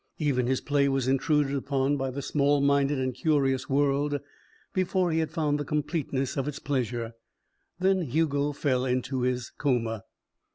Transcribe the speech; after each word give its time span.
Even 0.17 0.47
his 0.47 0.61
play 0.61 0.89
was 0.89 1.07
intruded 1.07 1.55
upon 1.55 1.95
by 1.95 2.09
the 2.09 2.23
small 2.23 2.59
minded 2.59 2.97
and 2.97 3.13
curious 3.13 3.69
world 3.69 4.19
before 4.73 5.11
he 5.11 5.19
had 5.19 5.29
found 5.29 5.59
the 5.59 5.63
completeness 5.63 6.37
of 6.37 6.47
its 6.47 6.57
pleasure. 6.57 7.13
Then 7.77 8.01
Hugo 8.05 8.51
fell 8.51 8.83
into 8.83 9.21
his 9.21 9.51
coma. 9.59 10.05